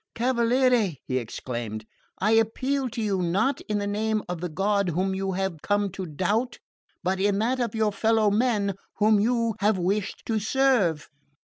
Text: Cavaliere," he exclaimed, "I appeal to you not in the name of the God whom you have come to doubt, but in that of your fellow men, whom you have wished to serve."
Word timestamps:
Cavaliere," 0.15 0.97
he 1.05 1.19
exclaimed, 1.19 1.85
"I 2.17 2.31
appeal 2.31 2.89
to 2.89 3.01
you 3.03 3.21
not 3.21 3.61
in 3.69 3.77
the 3.77 3.85
name 3.85 4.23
of 4.27 4.41
the 4.41 4.49
God 4.49 4.89
whom 4.89 5.13
you 5.13 5.33
have 5.33 5.61
come 5.61 5.91
to 5.91 6.07
doubt, 6.07 6.57
but 7.03 7.19
in 7.19 7.37
that 7.37 7.59
of 7.59 7.75
your 7.75 7.91
fellow 7.93 8.31
men, 8.31 8.73
whom 8.95 9.19
you 9.19 9.53
have 9.59 9.77
wished 9.77 10.25
to 10.25 10.39
serve." 10.39 11.07